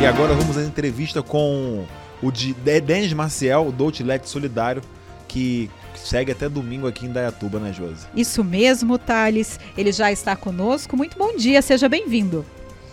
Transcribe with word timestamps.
E 0.00 0.06
agora 0.06 0.32
vamos 0.32 0.56
à 0.56 0.62
entrevista 0.62 1.22
com 1.22 1.84
o 2.22 2.32
de 2.32 2.54
Denis 2.54 3.12
Maciel, 3.12 3.70
do 3.70 3.84
Outlet 3.84 4.26
Solidário, 4.26 4.80
que 5.28 5.68
segue 5.94 6.32
até 6.32 6.48
domingo 6.48 6.86
aqui 6.86 7.04
em 7.04 7.12
Dayatuba, 7.12 7.58
né, 7.58 7.70
Josi? 7.70 8.06
Isso 8.16 8.42
mesmo, 8.42 8.96
Thales. 8.96 9.60
Ele 9.76 9.92
já 9.92 10.10
está 10.10 10.34
conosco. 10.34 10.96
Muito 10.96 11.18
bom 11.18 11.36
dia, 11.36 11.60
seja 11.60 11.86
bem-vindo. 11.86 12.46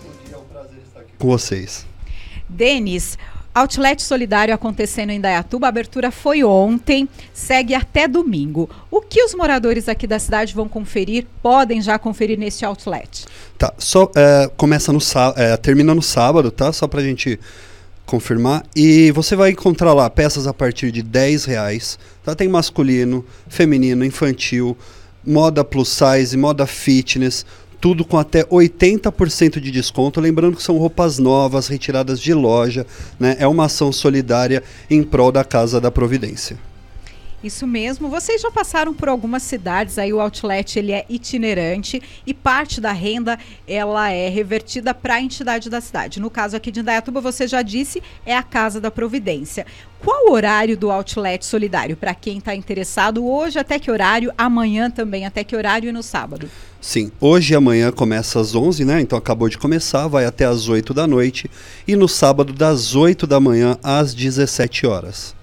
Bom 0.04 0.09
dia, 0.25 0.35
é 0.35 0.38
um 0.38 0.43
prazer 0.43 0.79
estar 0.85 0.99
aqui 0.99 1.13
com 1.17 1.28
vocês. 1.29 1.85
Denis, 2.50 3.18
Outlet 3.58 4.04
Solidário 4.04 4.54
acontecendo 4.54 5.10
em 5.10 5.20
Dayatuba, 5.20 5.68
a 5.68 5.70
abertura 5.70 6.12
foi 6.12 6.44
ontem, 6.44 7.10
segue 7.34 7.74
até 7.74 8.07
domingo. 8.07 8.70
O 8.92 9.02
que 9.02 9.24
os 9.24 9.34
moradores 9.34 9.89
aqui 9.89 10.06
da 10.06 10.20
cidade 10.20 10.54
vão 10.54 10.70
conferir, 10.70 11.26
podem 11.42 11.82
já 11.82 11.98
conferir 11.98 12.38
neste 12.38 12.64
outlet? 12.64 13.25
Tá, 13.57 13.74
só 13.80 14.12
é, 14.16 14.50
começa 14.56 14.93
no 14.93 15.00
é, 15.36 15.57
termina 15.57 15.96
no 15.96 16.04
sábado, 16.04 16.52
tá? 16.52 16.71
Só 16.71 16.88
pra 16.88 17.02
gente 17.02 17.39
confirmar. 18.06 18.64
E 18.75 19.12
você 19.12 19.36
vai 19.36 19.50
encontrar 19.51 19.93
lá 19.93 20.07
peças 20.07 20.46
a 20.46 20.54
partir 20.54 20.92
de 20.92 21.01
10 21.01 21.46
reais. 21.46 21.98
Tá? 22.24 22.36
Tem 22.36 22.48
masculino, 22.48 23.26
feminino, 23.48 24.06
infantil, 24.06 24.78
moda 25.26 25.64
plus 25.64 25.89
size, 25.89 26.37
moda 26.37 26.68
fitness, 26.68 27.46
tudo 27.79 28.04
com 28.04 28.17
até 28.17 28.43
80% 28.43 29.59
de 29.59 29.71
desconto. 29.71 30.19
Lembrando 30.19 30.55
que 30.55 30.63
são 30.63 30.77
roupas 30.77 31.19
novas, 31.19 31.67
retiradas 31.67 32.19
de 32.19 32.33
loja, 32.33 32.86
né? 33.19 33.36
É 33.39 33.47
uma 33.47 33.66
ação 33.66 33.91
solidária 33.91 34.63
em 34.89 35.03
prol 35.03 35.31
da 35.31 35.44
Casa 35.44 35.80
da 35.80 35.91
Providência. 35.91 36.58
Isso 37.44 37.67
mesmo. 37.67 38.09
Vocês 38.09 38.41
já 38.41 38.50
passaram 38.50 38.95
por 38.95 39.08
algumas 39.08 39.44
cidades, 39.44 40.00
aí 40.00 40.11
o 40.11 40.19
outlet 40.19 40.80
ele 40.80 40.91
é 40.91 41.05
itinerante 41.08 42.02
e 42.25 42.33
parte 42.33 42.81
da 42.81 42.91
renda 42.91 43.38
ela 43.67 44.09
é 44.09 44.28
revertida 44.28 44.91
para 44.91 45.16
a 45.16 45.22
entidade 45.22 45.69
da 45.69 45.80
cidade. 45.80 46.19
No 46.19 46.31
caso 46.31 46.58
aqui 46.58 46.72
de 46.72 46.80
Indaiatuba, 46.80 47.22
você 47.22 47.47
já 47.47 47.61
disse, 47.61 48.02
é 48.25 48.36
a 48.36 48.42
Casa 48.42 48.81
da 48.81 48.89
Providência. 48.89 49.67
Qual 50.00 50.30
o 50.30 50.31
horário 50.31 50.75
do 50.75 50.89
outlet 50.89 51.45
solidário 51.45 51.95
para 51.95 52.16
quem 52.16 52.39
está 52.39 52.56
interessado? 52.56 53.23
Hoje 53.23 53.59
até 53.59 53.78
que 53.78 53.92
horário? 53.92 54.34
Amanhã 54.36 54.90
também 54.90 55.25
até 55.25 55.44
que 55.44 55.56
horário 55.56 55.90
e 55.90 55.92
no 55.92 56.02
sábado? 56.02 56.50
Sim, 56.81 57.12
hoje 57.22 57.53
e 57.53 57.56
amanhã 57.56 57.92
começa 57.92 58.40
às 58.40 58.56
11, 58.56 58.84
né? 58.84 59.00
Então 59.00 59.17
acabou 59.17 59.47
de 59.47 59.59
começar, 59.59 60.08
vai 60.08 60.25
até 60.25 60.45
às 60.45 60.67
8 60.69 60.92
da 60.92 61.06
noite 61.06 61.50
e 61.88 61.95
no 61.95 62.08
sábado 62.08 62.52
das 62.52 62.95
8 62.95 63.28
da 63.28 63.40
manhã 63.40 63.78
às 63.84 64.14
17 64.16 64.88
horas. 64.88 65.36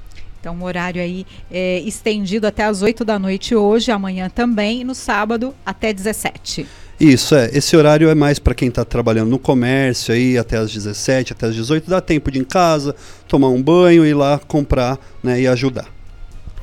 Então, 0.45 0.55
um 0.55 0.64
horário 0.64 1.00
aí 1.00 1.25
é, 1.50 1.78
estendido 1.87 2.47
até 2.47 2.64
as 2.64 2.83
8 2.83 3.03
da 3.03 3.19
noite 3.19 3.56
hoje, 3.56 3.91
amanhã 3.91 4.28
também, 4.28 4.83
e 4.83 4.84
no 4.84 4.95
sábado 4.95 5.55
até 5.64 5.91
17. 5.91 6.67
Isso, 7.00 7.34
é. 7.34 7.48
Esse 7.55 7.75
horário 7.75 8.11
é 8.11 8.14
mais 8.14 8.39
para 8.39 8.55
quem 8.55 8.69
está 8.69 8.84
trabalhando 8.84 9.31
no 9.31 9.39
comércio 9.39 10.12
aí 10.12 10.37
até 10.37 10.59
as 10.59 10.70
17, 10.70 11.33
até 11.33 11.47
as 11.47 11.55
18. 11.55 11.89
Dá 11.89 11.98
tempo 11.98 12.31
de 12.31 12.39
ir 12.39 12.42
em 12.42 12.45
casa, 12.45 12.95
tomar 13.27 13.48
um 13.48 13.62
banho, 13.62 14.05
ir 14.05 14.12
lá 14.12 14.39
comprar 14.39 14.98
né, 15.22 15.41
e 15.41 15.48
ajudar. 15.48 15.87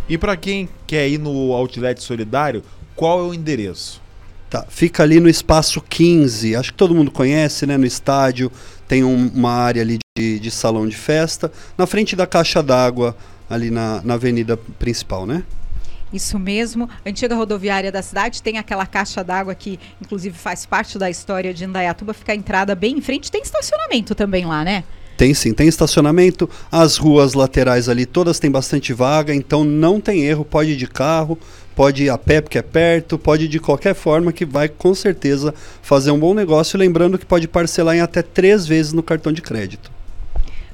E 0.08 0.16
para 0.16 0.38
quem 0.38 0.70
quer 0.86 1.09
ir 1.09 1.18
no 1.18 1.52
Outlet 1.52 2.04
Solidário, 2.04 2.62
qual 2.96 3.20
é 3.20 3.24
o 3.24 3.34
endereço? 3.34 4.00
Tá, 4.48 4.64
fica 4.70 5.02
ali 5.02 5.20
no 5.20 5.28
espaço 5.28 5.82
15, 5.82 6.56
acho 6.56 6.72
que 6.72 6.78
todo 6.78 6.94
mundo 6.94 7.09
conhece, 7.09 7.66
né? 7.66 7.78
No 7.78 7.86
estádio, 7.88 8.52
tem 8.88 9.04
um, 9.04 9.32
uma 9.34 9.54
área 9.54 9.82
ali 9.82 9.98
de, 10.16 10.40
de 10.40 10.52
salão 10.52 10.88
de 10.88 10.96
festa, 10.96 11.52
na 11.76 11.88
frente 11.88 12.16
da 12.16 12.28
caixa 12.28 12.62
d'água, 12.62 13.16
ali 13.52 13.69
na, 13.69 14.02
na 14.03 14.13
avenida 14.13 14.57
principal, 14.80 15.25
né? 15.25 15.44
Isso 16.11 16.38
mesmo. 16.38 16.89
Antiga 17.05 17.35
rodoviária 17.35 17.91
da 17.91 18.02
cidade 18.02 18.41
tem 18.41 18.57
aquela 18.57 18.85
caixa 18.85 19.23
d'água 19.23 19.55
que, 19.55 19.80
inclusive, 20.02 20.38
faz 20.38 20.66
parte 20.66 20.97
da 20.97 21.09
história 21.09 21.53
de 21.53 21.63
Indaiatuba. 21.63 22.13
Fica 22.13 22.33
a 22.33 22.35
entrada 22.35 22.75
bem 22.75 22.97
em 22.97 23.02
frente. 23.02 23.31
Tem 23.31 23.41
estacionamento 23.41 24.13
também 24.13 24.45
lá, 24.45 24.63
né? 24.63 24.83
Tem 25.16 25.33
sim, 25.33 25.53
tem 25.53 25.67
estacionamento. 25.67 26.49
As 26.72 26.97
ruas 26.97 27.33
laterais 27.33 27.88
ali 27.88 28.05
todas 28.05 28.39
têm 28.39 28.49
bastante 28.49 28.91
vaga, 28.91 29.33
então 29.33 29.63
não 29.63 30.02
tem 30.02 30.23
erro. 30.25 30.44
Pode 30.44 30.72
ir 30.72 30.75
de 30.75 30.88
carro, 30.88 31.38
pode 31.75 32.03
ir 32.03 32.09
a 32.09 32.17
pé 32.17 32.41
porque 32.41 32.57
é 32.57 32.61
perto, 32.61 33.17
pode 33.17 33.45
ir 33.45 33.47
de 33.47 33.59
qualquer 33.59 33.94
forma 33.94 34.34
que 34.34 34.45
vai 34.45 34.67
com 34.67 34.94
certeza 34.95 35.53
fazer 35.81 36.11
um 36.11 36.19
bom 36.19 36.34
negócio. 36.34 36.78
Lembrando 36.78 37.17
que 37.17 37.25
pode 37.25 37.47
parcelar 37.47 37.95
em 37.95 38.01
até 38.01 38.22
três 38.22 38.66
vezes 38.66 38.91
no 38.94 39.03
cartão 39.03 39.31
de 39.31 39.41
crédito. 39.41 39.91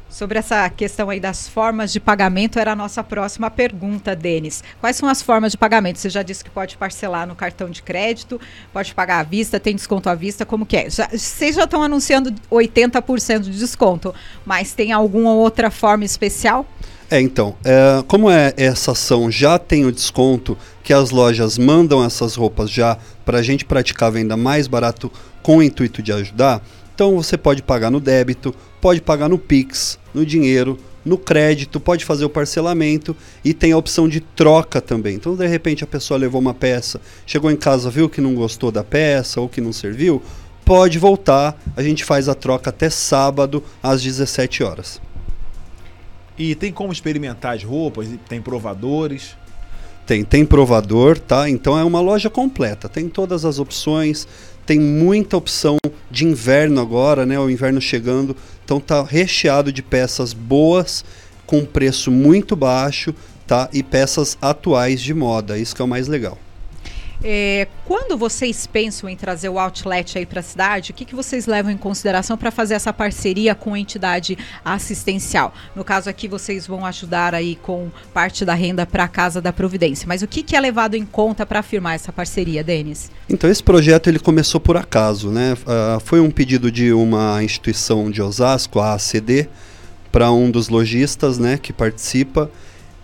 Sobre 0.10 0.40
essa 0.40 0.70
questão 0.70 1.10
aí 1.10 1.20
das 1.20 1.50
formas 1.50 1.92
de 1.92 2.00
pagamento, 2.00 2.58
era 2.58 2.72
a 2.72 2.76
nossa 2.76 3.04
próxima 3.04 3.52
pergunta, 3.52 4.16
Denis. 4.16 4.64
Quais 4.80 4.96
são 4.96 5.10
as 5.10 5.22
formas 5.22 5.52
de 5.52 5.58
pagamento? 5.58 6.00
Você 6.00 6.10
já 6.10 6.24
disse 6.24 6.44
que 6.44 6.50
pode 6.50 6.78
parcelar 6.78 7.28
no 7.28 7.36
cartão 7.36 7.70
de 7.70 7.84
crédito, 7.84 8.40
pode 8.72 8.96
pagar 8.96 9.20
à 9.20 9.24
vista, 9.24 9.60
tem 9.60 9.76
desconto 9.76 10.10
à 10.10 10.16
vista, 10.16 10.46
como 10.46 10.66
que 10.66 10.78
é? 10.78 10.90
Já, 10.90 11.10
vocês 11.10 11.56
já 11.56 11.66
estão 11.66 11.84
anunciando 11.84 12.34
80% 12.50 13.40
de 13.42 13.52
desconto, 13.52 14.16
mas 14.46 14.74
tem 14.74 14.94
alguma 14.94 15.34
outra 15.34 15.70
forma 15.70 16.06
especial? 16.06 16.66
É, 17.10 17.22
então, 17.22 17.56
é, 17.64 18.04
como 18.08 18.30
é 18.30 18.54
essa 18.58 18.92
ação 18.92 19.32
já 19.32 19.58
tem 19.58 19.86
o 19.86 19.92
desconto, 19.92 20.58
que 20.84 20.94
as 20.94 21.10
lojas 21.10 21.58
mandam 21.58 22.04
essas 22.04 22.36
roupas 22.36 22.70
já 22.70 22.98
para 23.26 23.40
a 23.40 23.42
gente 23.42 23.66
praticar 23.66 24.08
a 24.08 24.12
venda 24.12 24.38
mais 24.38 24.68
barato 24.68 25.12
com 25.42 25.58
o 25.58 25.64
intuito 25.64 26.02
de 26.02 26.12
ajudar, 26.12 26.62
então 26.98 27.16
você 27.16 27.38
pode 27.38 27.62
pagar 27.62 27.92
no 27.92 28.00
débito, 28.00 28.56
pode 28.82 29.02
pagar 29.02 29.30
no 29.30 29.38
Pix, 29.38 30.00
no 30.16 30.26
dinheiro, 30.26 30.80
no 31.06 31.16
crédito, 31.16 31.80
pode 31.80 32.04
fazer 32.04 32.26
o 32.26 32.30
parcelamento 32.30 33.16
e 33.46 33.54
tem 33.54 33.72
a 33.72 33.78
opção 33.78 34.10
de 34.10 34.20
troca 34.20 34.82
também. 34.82 35.14
Então, 35.14 35.36
de 35.36 35.46
repente, 35.46 35.84
a 35.84 35.88
pessoa 35.88 36.20
levou 36.20 36.42
uma 36.42 36.56
peça, 36.56 37.00
chegou 37.24 37.52
em 37.52 37.56
casa, 37.56 37.92
viu 37.92 38.10
que 38.10 38.20
não 38.20 38.34
gostou 38.34 38.72
da 38.72 38.84
peça 38.84 39.40
ou 39.40 39.48
que 39.48 39.62
não 39.62 39.72
serviu, 39.72 40.24
pode 40.66 40.98
voltar. 40.98 41.56
A 41.76 41.84
gente 41.84 42.04
faz 42.04 42.28
a 42.28 42.34
troca 42.34 42.72
até 42.72 42.90
sábado 42.90 43.64
às 43.84 44.02
17 44.02 44.64
horas. 44.64 45.00
E 46.36 46.56
tem 46.56 46.72
como 46.72 46.92
experimentar 46.92 47.56
as 47.56 47.64
roupas? 47.64 48.08
Tem 48.28 48.42
provadores? 48.42 49.38
Tem, 50.08 50.24
tem 50.24 50.44
provador, 50.44 51.20
tá? 51.20 51.48
Então 51.48 51.78
é 51.78 51.84
uma 51.84 52.02
loja 52.02 52.28
completa, 52.28 52.90
tem 52.90 53.08
todas 53.08 53.46
as 53.46 53.60
opções, 53.60 54.28
tem 54.66 54.80
muita 54.80 55.38
opção 55.38 55.78
de 56.10 56.26
inverno 56.26 56.82
agora, 56.82 57.26
né? 57.26 57.40
O 57.40 57.50
inverno 57.50 57.82
chegando, 57.82 58.36
então 58.64 58.80
tá 58.80 59.04
recheado 59.04 59.72
de 59.72 59.82
peças 59.82 60.34
boas 60.34 61.04
com 61.46 61.66
preço 61.66 62.12
muito 62.12 62.56
baixo, 62.56 63.14
tá? 63.46 63.70
E 63.72 63.82
peças 63.82 64.38
atuais 64.42 65.02
de 65.02 65.14
moda, 65.14 65.58
isso 65.58 65.76
que 65.76 65.82
é 65.82 65.86
o 65.86 65.88
mais 65.88 66.08
legal. 66.08 66.38
É, 67.24 67.68
quando 67.86 68.16
vocês 68.18 68.68
pensam 68.68 69.10
em 69.10 69.16
trazer 69.16 69.50
o 69.50 69.58
outlet 69.58 70.18
aí 70.18 70.26
para 70.26 70.40
a 70.40 70.44
cidade, 70.44 70.92
o 70.92 70.94
que, 70.94 71.04
que 71.04 71.16
vocês 71.16 71.48
levam 71.48 71.72
em 71.72 71.78
consideração 71.78 72.38
para 72.38 72.52
fazer 72.52 72.76
essa 72.76 72.94
parceria 72.94 73.56
com 73.56 73.74
a 73.74 73.80
entidade 73.80 74.38
assistencial? 74.64 75.54
No 75.76 75.84
caso 75.84 76.10
aqui, 76.10 76.28
vocês 76.28 76.68
vão 76.68 76.86
ajudar 76.86 77.34
aí 77.34 77.56
com 77.56 77.90
parte 78.14 78.46
da 78.46 78.54
renda 78.54 78.86
para 78.86 79.04
a 79.04 79.08
Casa 79.08 79.42
da 79.42 79.52
Providência. 79.52 80.08
Mas 80.08 80.22
o 80.22 80.28
que, 80.28 80.44
que 80.44 80.56
é 80.56 80.60
levado 80.60 80.96
em 80.96 81.06
conta 81.06 81.46
para 81.46 81.60
afirmar 81.60 81.96
essa 81.96 82.12
parceria, 82.12 82.64
Denis? 82.64 83.10
Então, 83.30 83.50
esse 83.50 83.64
projeto 83.64 84.08
ele 84.08 84.20
começou 84.20 84.62
por 84.62 84.78
acaso, 84.78 85.32
né? 85.32 85.54
Uh, 85.54 86.00
foi 86.02 86.20
um 86.20 86.30
pedido 86.30 86.72
de 86.72 86.94
uma 86.94 87.44
instituição 87.44 88.12
de 88.12 88.22
Osasco, 88.22 88.80
a 88.80 88.94
ACD, 88.94 89.50
para 90.12 90.32
um 90.32 90.50
dos 90.50 90.70
lojistas, 90.70 91.38
né, 91.38 91.58
que 91.58 91.74
participa. 91.74 92.50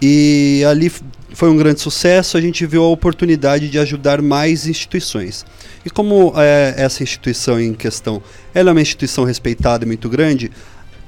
E 0.05 0.65
ali 0.65 0.91
foi 1.33 1.49
um 1.49 1.55
grande 1.55 1.79
sucesso, 1.79 2.35
a 2.35 2.41
gente 2.41 2.65
viu 2.65 2.83
a 2.83 2.89
oportunidade 2.89 3.69
de 3.69 3.79
ajudar 3.79 4.21
mais 4.21 4.67
instituições. 4.67 5.45
E 5.85 5.89
como 5.89 6.33
é, 6.35 6.73
essa 6.75 7.01
instituição 7.01 7.57
em 7.57 7.73
questão 7.73 8.21
ela 8.53 8.71
é 8.71 8.73
uma 8.73 8.81
instituição 8.81 9.23
respeitada 9.23 9.85
e 9.85 9.87
muito 9.87 10.09
grande, 10.09 10.51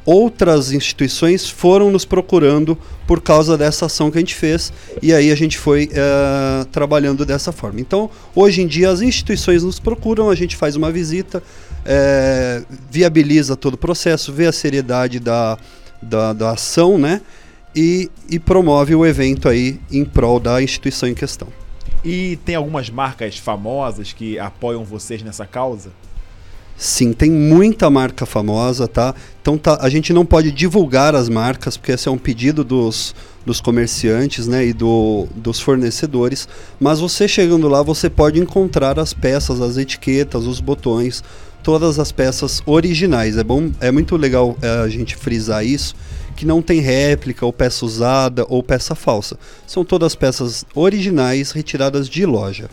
outras 0.05 0.72
instituições 0.72 1.50
foram 1.50 1.91
nos 1.91 2.05
procurando 2.05 2.78
por 3.05 3.19
causa 3.19 3.57
dessa 3.57 3.88
ação 3.88 4.09
que 4.09 4.17
a 4.17 4.22
gente 4.22 4.34
fez 4.34 4.72
e 5.01 5.13
aí 5.13 5.29
a 5.29 5.35
gente 5.35 5.57
foi 5.57 5.89
uh, 5.91 6.63
trabalhando 6.67 7.25
dessa 7.25 7.51
forma. 7.51 7.81
Então, 7.81 8.09
hoje 8.34 8.61
em 8.61 8.67
dia, 8.67 8.89
as 8.89 9.01
instituições 9.01 9.61
nos 9.61 9.78
procuram, 9.78 10.29
a 10.29 10.35
gente 10.35 10.55
faz 10.55 10.78
uma 10.78 10.89
visita, 10.89 11.44
é, 11.85 12.63
viabiliza 12.89 13.57
todo 13.57 13.73
o 13.73 13.78
processo, 13.78 14.31
vê 14.31 14.47
a 14.47 14.53
seriedade 14.53 15.19
da, 15.19 15.58
da, 16.02 16.31
da 16.31 16.52
ação, 16.52 16.97
né? 16.97 17.19
E, 17.75 18.09
e 18.29 18.39
promove 18.39 18.95
o 18.95 19.05
evento 19.05 19.49
aí 19.49 19.79
em 19.91 20.05
prol 20.05 20.39
da 20.39 20.61
instituição 20.61 21.09
em 21.09 21.13
questão. 21.13 21.47
E 22.03 22.37
tem 22.45 22.55
algumas 22.55 22.89
marcas 22.89 23.37
famosas 23.37 24.13
que 24.13 24.39
apoiam 24.39 24.83
vocês 24.83 25.23
nessa 25.23 25.45
causa? 25.45 25.91
Sim, 26.77 27.13
tem 27.13 27.31
muita 27.31 27.89
marca 27.89 28.25
famosa, 28.25 28.85
tá? 28.85 29.16
Então 29.41 29.57
tá, 29.57 29.77
a 29.81 29.89
gente 29.89 30.11
não 30.11 30.25
pode 30.25 30.51
divulgar 30.51 31.16
as 31.16 31.29
marcas, 31.29 31.77
porque 31.77 31.93
esse 31.93 32.07
é 32.07 32.11
um 32.11 32.17
pedido 32.17 32.66
dos, 32.66 33.16
dos 33.45 33.61
comerciantes 33.61 34.45
né, 34.45 34.66
e 34.66 34.73
do, 34.73 35.25
dos 35.35 35.59
fornecedores. 35.59 36.49
Mas 36.79 36.99
você 36.99 37.29
chegando 37.29 37.69
lá, 37.69 37.81
você 37.81 38.09
pode 38.09 38.39
encontrar 38.39 38.99
as 38.99 39.13
peças, 39.13 39.61
as 39.61 39.78
etiquetas, 39.78 40.45
os 40.45 40.59
botões, 40.59 41.23
todas 41.63 41.97
as 41.97 42.11
peças 42.11 42.61
originais. 42.66 43.37
É 43.37 43.43
bom, 43.43 43.71
é 43.79 43.89
muito 43.89 44.17
legal 44.17 44.57
é, 44.61 44.67
a 44.81 44.89
gente 44.89 45.16
frisar 45.16 45.66
isso, 45.66 45.95
que 46.35 46.46
não 46.46 46.61
tem 46.61 46.79
réplica, 46.79 47.46
ou 47.46 47.53
peça 47.53 47.85
usada, 47.85 48.46
ou 48.49 48.61
peça 48.61 48.93
falsa. 48.93 49.37
São 49.66 49.85
todas 49.85 50.16
peças 50.16 50.66
originais 50.76 51.52
retiradas 51.52 52.09
de 52.09 52.26
loja. 52.26 52.70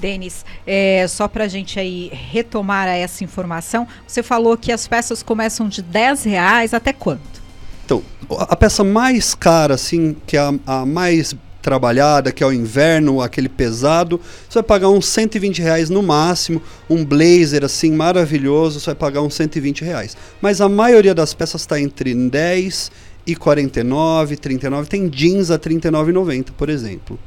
Denis, 0.00 0.44
é, 0.66 1.06
só 1.08 1.28
para 1.28 1.44
a 1.44 1.48
gente 1.48 1.78
aí 1.78 2.10
retomar 2.12 2.88
essa 2.88 3.22
informação, 3.22 3.86
você 4.06 4.22
falou 4.22 4.56
que 4.56 4.72
as 4.72 4.88
peças 4.88 5.22
começam 5.22 5.68
de 5.68 5.80
10 5.80 6.24
reais 6.24 6.74
até 6.74 6.92
quanto? 6.92 7.42
Então, 7.84 8.02
a 8.48 8.56
peça 8.56 8.82
mais 8.82 9.34
cara, 9.34 9.74
assim, 9.74 10.16
que 10.26 10.36
é 10.36 10.40
a, 10.40 10.52
a 10.66 10.86
mais 10.86 11.34
trabalhada, 11.62 12.32
que 12.32 12.42
é 12.42 12.46
o 12.46 12.52
inverno, 12.52 13.22
aquele 13.22 13.48
pesado, 13.48 14.20
você 14.48 14.54
vai 14.54 14.62
pagar 14.64 14.90
uns 14.90 15.06
120 15.06 15.62
reais 15.62 15.88
no 15.88 16.02
máximo. 16.02 16.60
Um 16.90 17.04
blazer 17.04 17.64
assim 17.64 17.92
maravilhoso, 17.92 18.80
você 18.80 18.86
vai 18.86 18.94
pagar 18.96 19.22
uns 19.22 19.34
120 19.34 19.84
reais. 19.84 20.16
Mas 20.40 20.60
a 20.60 20.68
maioria 20.68 21.14
das 21.14 21.32
peças 21.32 21.62
está 21.62 21.80
entre 21.80 22.14
10 22.14 22.90
e 23.26 23.36
49, 23.36 24.36
39. 24.36 24.88
Tem 24.88 25.08
jeans 25.08 25.50
a 25.50 25.58
39,90, 25.58 26.48
por 26.56 26.68
exemplo. 26.68 27.18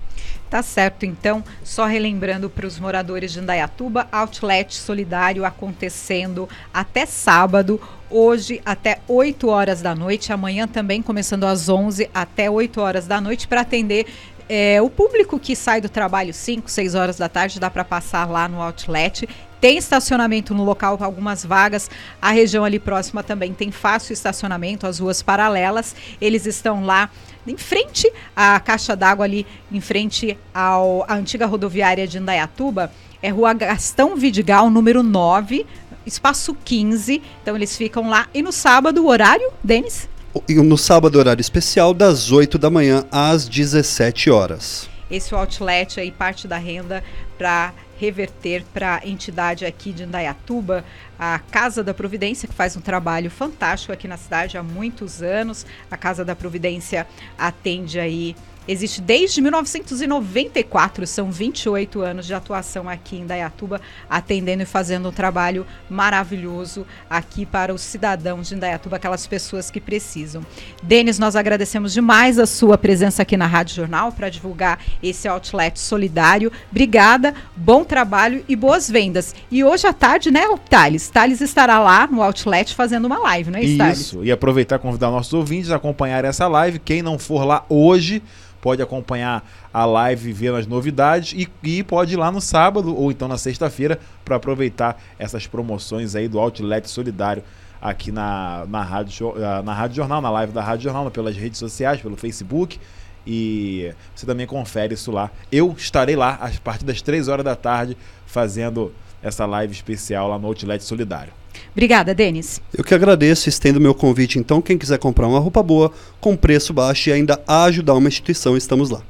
Tá 0.56 0.63
certo, 0.63 1.06
então, 1.06 1.44
só 1.66 1.84
relembrando 1.84 2.50
para 2.50 2.66
os 2.66 2.80
moradores 2.80 3.34
de 3.34 3.40
Indaiatuba, 3.40 4.07
Outlet 4.10 4.74
Solidário 4.74 5.44
acontecendo 5.44 6.48
até 6.74 7.06
sábado, 7.06 7.78
hoje 8.10 8.62
até 8.66 9.00
8 9.06 9.50
horas 9.50 9.81
da 9.81 9.94
noite, 9.94 10.31
amanhã 10.31 10.66
também 10.66 11.02
começando 11.02 11.44
às 11.44 11.68
11 11.68 12.10
até 12.13 12.50
8 12.50 12.80
horas 12.80 13.06
da 13.06 13.19
noite 13.19 13.50
para 13.50 13.60
atender 13.60 14.06
é, 14.48 14.81
o 14.81 14.90
público 14.90 15.38
que 15.38 15.57
sai 15.57 15.81
do 15.81 15.90
trabalho 15.90 16.34
5, 16.34 16.72
6 16.72 16.96
horas 16.96 17.18
da 17.18 17.28
tarde, 17.28 17.60
dá 17.60 17.69
para 17.69 17.84
passar 17.84 18.30
lá 18.30 18.48
no 18.48 18.62
Outlet. 18.62 19.28
Tem 19.65 19.79
estacionamento 19.79 20.53
no 20.53 20.63
local, 20.63 20.95
algumas 21.01 21.44
vagas. 21.44 21.89
A 22.21 22.29
região 22.29 22.63
ali 22.63 22.77
próxima 22.77 23.23
também 23.23 23.51
tem 23.51 23.71
fácil 23.71 24.13
estacionamento, 24.13 24.85
as 24.85 25.00
ruas 25.00 25.23
paralelas. 25.23 25.95
Eles 26.21 26.45
estão 26.45 26.85
lá 26.85 27.09
em 27.47 27.57
frente 27.57 28.07
à 28.35 28.59
caixa 28.59 28.95
d'água 28.95 29.25
ali, 29.25 29.44
em 29.71 29.81
frente 29.81 30.38
ao, 30.53 31.03
à 31.09 31.15
antiga 31.15 31.47
rodoviária 31.47 32.07
de 32.07 32.19
Indaiatuba. 32.19 32.91
É 33.23 33.29
Rua 33.29 33.53
Gastão 33.56 34.15
Vidigal, 34.15 34.69
número 34.69 35.01
9, 35.01 35.65
espaço 36.06 36.56
15. 36.63 37.19
Então 37.41 37.56
eles 37.56 37.75
ficam 37.75 38.07
lá. 38.07 38.27
E 38.35 38.44
no 38.44 38.51
sábado, 38.51 39.03
o 39.03 39.07
horário, 39.07 39.51
Denis? 39.63 40.07
No 40.47 40.77
sábado, 40.77 41.18
horário 41.18 41.41
especial, 41.41 41.91
das 41.91 42.31
8 42.31 42.59
da 42.59 42.69
manhã 42.69 43.03
às 43.11 43.50
17 43.50 44.29
horas. 44.29 44.88
Esse 45.09 45.33
outlet 45.33 46.00
aí, 46.00 46.11
parte 46.11 46.47
da 46.47 46.57
renda 46.57 47.03
para 47.35 47.73
reverter 47.97 48.63
para 48.74 49.01
a 49.03 49.07
entidade 49.07 49.65
aqui 49.65 49.92
de 49.92 50.03
Indaiatuba, 50.03 50.83
a 51.18 51.39
Casa 51.39 51.83
da 51.83 51.94
Providência, 51.94 52.47
que 52.47 52.53
faz 52.53 52.75
um 52.75 52.81
trabalho 52.81 53.30
fantástico 53.31 53.94
aqui 53.94 54.07
na 54.07 54.18
cidade 54.18 54.57
há 54.57 54.63
muitos 54.63 55.21
anos. 55.21 55.65
A 55.89 55.97
Casa 55.97 56.25
da 56.25 56.36
Providência 56.36 57.07
atende 57.38 58.00
aí 58.00 58.36
Existe 58.67 59.00
desde 59.00 59.41
1994, 59.41 61.06
são 61.06 61.29
28 61.29 62.01
anos 62.01 62.25
de 62.25 62.33
atuação 62.33 62.89
aqui 62.89 63.17
em 63.17 63.25
Dayatuba, 63.25 63.79
atendendo 64.09 64.63
e 64.63 64.65
fazendo 64.65 65.09
um 65.09 65.12
trabalho 65.12 65.67
maravilhoso 65.88 66.85
aqui 67.07 67.45
para 67.45 67.71
os 67.73 67.81
cidadãos 67.81 68.47
de 68.50 68.56
Indaiatuba, 68.56 68.95
aquelas 68.95 69.27
pessoas 69.27 69.69
que 69.69 69.79
precisam. 69.79 70.44
Denis, 70.81 71.19
nós 71.19 71.35
agradecemos 71.35 71.94
demais 71.94 72.39
a 72.39 72.47
sua 72.47 72.75
presença 72.75 73.21
aqui 73.21 73.38
na 73.38 73.45
Rádio 73.45 73.75
Jornal 73.75 74.12
para 74.12 74.29
divulgar 74.29 74.79
esse 75.03 75.27
outlet 75.27 75.79
solidário. 75.79 76.51
Obrigada, 76.71 77.35
bom 77.56 77.83
trabalho 77.83 78.44
e 78.47 78.56
boas 78.56 78.89
vendas. 78.89 79.35
E 79.51 79.63
hoje 79.63 79.85
à 79.85 79.94
tarde, 79.94 80.31
né, 80.31 80.47
o 80.47 80.57
Thales? 80.57 81.07
Thales 81.09 81.39
estará 81.39 81.79
lá 81.79 82.07
no 82.07 82.23
outlet 82.23 82.73
fazendo 82.73 83.06
uma 83.06 83.19
live, 83.19 83.51
não 83.51 83.59
é 83.59 83.63
isso, 83.63 83.83
Isso, 83.83 84.23
e 84.23 84.31
aproveitar 84.31 84.77
e 84.77 84.79
convidar 84.79 85.11
nossos 85.11 85.33
ouvintes 85.33 85.69
a 85.69 85.75
acompanhar 85.75 86.25
essa 86.25 86.47
live. 86.47 86.79
Quem 86.79 87.03
não 87.03 87.19
for 87.19 87.45
lá 87.45 87.63
hoje 87.69 88.23
pode 88.65 88.81
acompanhar 88.81 89.47
a 89.71 89.85
live 89.85 90.33
vendo 90.33 90.56
as 90.56 90.65
novidades 90.65 91.39
e, 91.39 91.47
e 91.62 91.83
pode 91.83 92.15
ir 92.15 92.17
lá 92.17 92.31
no 92.31 92.41
sábado 92.41 92.97
ou 92.97 93.12
então 93.12 93.27
na 93.27 93.38
sexta-feira 93.38 94.00
para 94.25 94.38
aproveitar 94.38 95.00
essas 95.19 95.45
promoções 95.45 96.15
aí 96.15 96.27
do 96.27 96.39
Outlet 96.39 96.89
Solidário 96.89 97.44
aqui 97.79 98.12
na, 98.12 98.65
na, 98.67 98.81
rádio, 98.81 99.35
ah, 99.38 99.62
na 99.62 99.71
Rádio 99.71 99.97
Jornal, 99.97 100.19
na 100.19 100.31
live 100.31 100.51
da 100.51 100.63
Rádio 100.63 100.85
Jornal, 100.85 101.12
pelas 101.12 101.38
redes 101.38 101.59
sociais, 101.59 102.01
pelo 102.01 102.17
Facebook. 102.17 102.79
E 103.27 103.94
você 104.15 104.25
também 104.25 104.47
confere 104.47 104.95
isso 104.95 105.11
lá. 105.11 105.29
Eu 105.51 105.75
estarei 105.77 106.15
lá 106.15 106.39
a 106.41 106.50
partir 106.59 106.85
das 106.85 107.03
3 107.03 107.27
horas 107.27 107.45
da 107.45 107.56
tarde 107.56 107.95
fazendo 108.25 108.91
essa 109.21 109.45
live 109.45 109.73
especial 109.73 110.27
lá 110.27 110.39
no 110.39 110.47
Outlet 110.47 110.83
Solidário. 110.83 111.33
Obrigada, 111.75 112.16
Denis. 112.16 112.62
Eu 112.74 112.86
que 112.86 112.95
agradeço, 112.95 113.50
estendo 113.50 113.81
meu 113.81 113.94
convite. 113.94 114.39
Então, 114.39 114.62
quem 114.62 114.77
quiser 114.77 114.98
comprar 114.98 115.27
uma 115.27 115.39
roupa 115.39 115.62
boa, 115.62 115.92
com 116.22 116.33
preço 116.33 116.74
baixo 116.74 117.10
e 117.10 117.13
ainda 117.13 117.38
ajudar 117.45 117.95
uma 117.95 118.07
instituição, 118.07 118.56
estamos 118.56 118.89
lá. 118.89 119.01